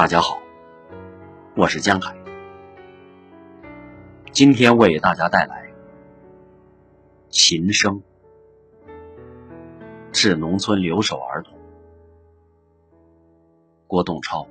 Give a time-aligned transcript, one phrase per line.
[0.00, 0.40] 大家好，
[1.54, 2.16] 我是江海，
[4.32, 5.70] 今天为大家带来
[7.28, 8.02] 《琴声》，
[10.10, 11.54] 致农村留守儿童。
[13.86, 14.48] 郭栋超。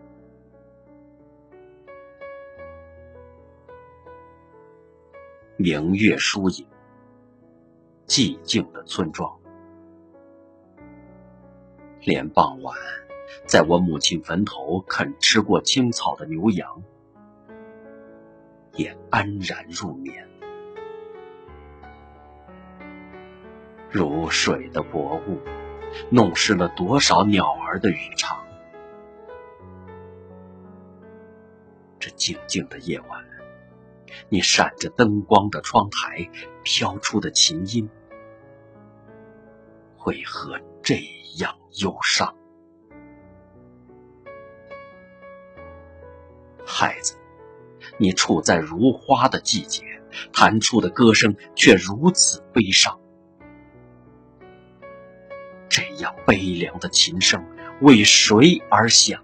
[5.58, 6.68] 明月疏影，
[8.06, 9.36] 寂静的村庄，
[12.02, 12.78] 连傍晚。
[13.46, 16.84] 在我母亲坟头啃吃过青草的牛羊，
[18.76, 20.28] 也安然入眠。
[23.90, 25.40] 如水的薄雾，
[26.12, 28.38] 弄湿了多少鸟儿的羽裳。
[32.00, 33.26] 这静静的夜晚，
[34.30, 36.30] 你闪着灯光的窗台
[36.64, 37.90] 飘出的琴音，
[40.06, 40.96] 为何这
[41.40, 42.36] 样忧伤？
[46.80, 47.18] 孩子，
[47.98, 49.84] 你处在如花的季节，
[50.32, 52.98] 弹出的歌声却如此悲伤。
[55.68, 57.46] 这样悲凉的琴声
[57.82, 59.22] 为谁而响？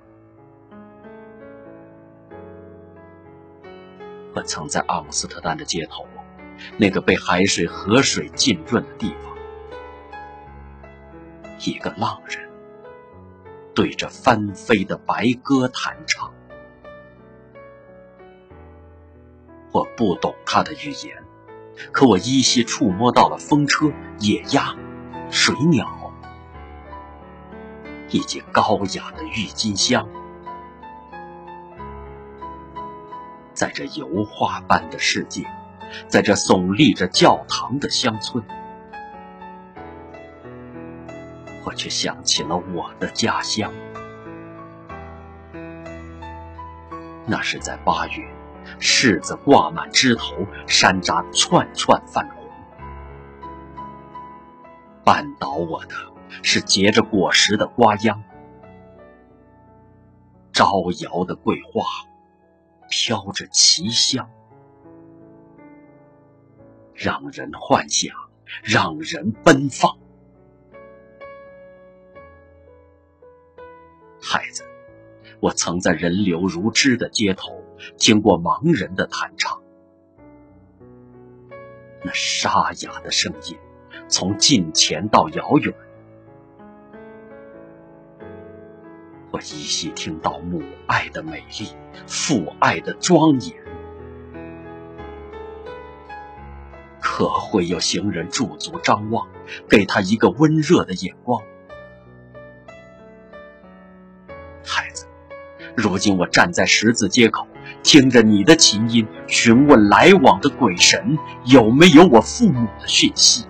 [4.34, 6.06] 我曾在阿姆斯特丹的街头，
[6.78, 9.34] 那个被海水、河水浸润的地方，
[11.62, 12.50] 一个浪人
[13.73, 16.34] 对着翻飞的白鸽弹唱。
[19.76, 21.22] 我不懂他的语言，
[21.92, 24.73] 可我依稀触摸到了风车、野鸭、
[25.30, 26.14] 水鸟，
[28.09, 30.08] 以及高雅的郁金香。
[33.53, 35.46] 在这油画般的世界，
[36.08, 38.42] 在这耸立着教堂的乡村，
[41.66, 43.74] 我却想起了我的家乡。
[47.28, 48.25] 那是在八月。
[48.80, 50.36] 柿子挂满枝头，
[50.68, 52.46] 山楂串串泛红。
[55.03, 55.94] 绊倒我的
[56.44, 58.24] 是结着果实的瓜秧，
[60.52, 60.68] 招
[61.02, 61.84] 摇的桂花
[62.90, 64.30] 飘着奇香，
[66.94, 68.16] 让人幻想，
[68.63, 69.97] 让人奔放。
[74.22, 74.63] 孩子，
[75.40, 77.65] 我曾在人流如织的街头。
[77.97, 79.62] 听过盲人的弹唱，
[82.03, 83.58] 那沙哑的声音，
[84.08, 85.74] 从近前到遥远，
[89.31, 91.68] 我依稀听到母爱的美丽，
[92.08, 93.53] 父爱的庄严。
[97.00, 99.28] 可会有行人驻足张望，
[99.69, 101.42] 给他一个温热的眼光？
[104.66, 105.07] 孩子，
[105.78, 107.47] 如今我站在十字街口。
[107.85, 113.46] 听着你的琴音，询问来往的鬼神有没有我父母的讯息。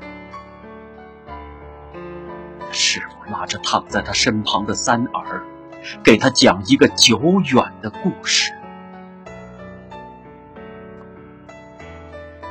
[2.70, 5.42] 师傅拉着躺在他身旁的三儿，
[6.04, 8.52] 给他讲一个久远的故事。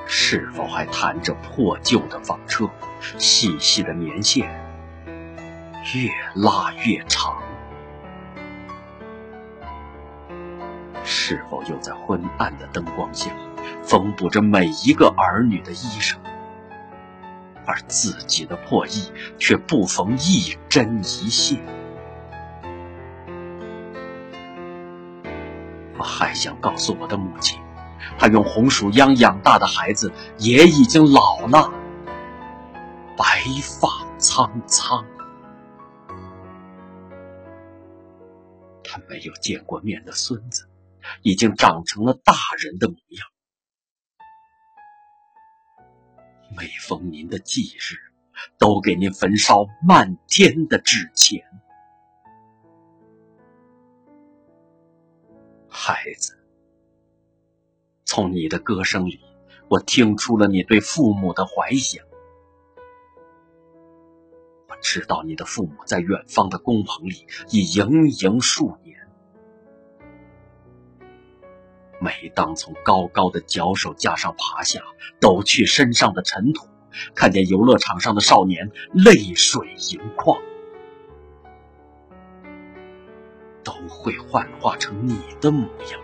[0.07, 2.67] 是否还弹着破旧的纺车，
[3.19, 4.49] 细细的棉线
[5.95, 7.37] 越拉越长？
[11.27, 13.31] 是否又在昏暗的灯光下
[13.83, 16.19] 缝补着每一个儿女的衣裳，
[17.65, 21.59] 而自己的破衣却不缝一针一线？
[25.97, 27.59] 我还想告诉我的母亲，
[28.19, 31.73] 她用红薯秧养大的孩子也已经老了，
[33.17, 33.25] 白
[33.63, 35.03] 发苍苍。
[38.87, 40.69] 他没有见过面的孙子。
[41.23, 43.29] 已经长成了大人的模样。
[46.57, 47.97] 每逢您的忌日，
[48.59, 51.43] 都给您焚烧漫天的纸钱。
[55.69, 56.39] 孩子，
[58.05, 59.21] 从你的歌声里，
[59.69, 62.05] 我听出了你对父母的怀想。
[64.69, 69.09] 我知道你的父母在远方的工棚里已营营数年。
[72.05, 74.83] 每当从高高的脚手架上爬下，
[75.23, 76.69] 抖去身上的尘土，
[77.15, 80.39] 看见游乐场上的少年泪水盈眶，
[83.65, 85.99] 都会幻化成你的模样。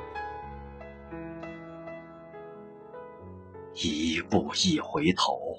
[3.75, 5.59] 一步一回头，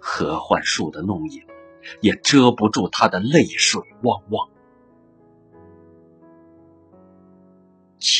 [0.00, 1.46] 合欢树的弄影
[2.00, 4.50] 也遮不住他的泪水汪汪。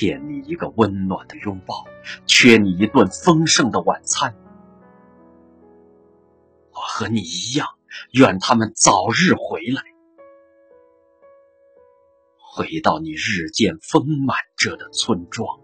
[0.01, 1.85] 欠你一个温暖的拥抱，
[2.25, 4.33] 缺你一顿丰盛的晚餐。
[6.71, 7.67] 我和你一样，
[8.13, 9.83] 愿他们早日回来，
[12.37, 15.59] 回到你日渐丰满着的村庄，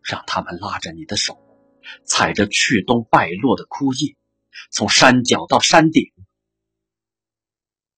[0.00, 1.38] 让他们拉着你的手，
[2.06, 4.16] 踩着去冬败落的枯叶，
[4.70, 6.10] 从山脚到山顶，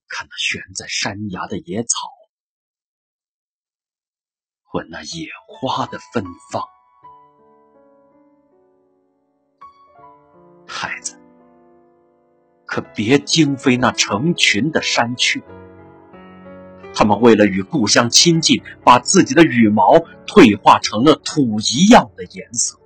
[0.08, 2.15] 看那悬在山崖的野草。
[4.76, 6.62] 闻那野花的芬芳，
[10.66, 11.18] 孩子，
[12.66, 15.40] 可别惊飞那成群的山雀。
[16.94, 22.78] 他们为了与故乡亲近，把自己的羽毛退化成了土一样的颜色。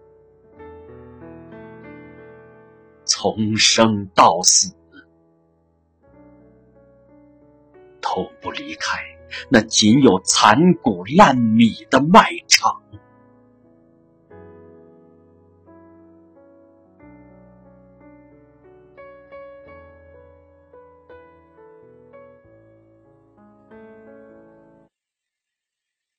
[3.05, 4.77] 从生到死，
[8.01, 9.20] 都不离开。
[9.49, 12.83] 那仅有残骨烂米的卖场。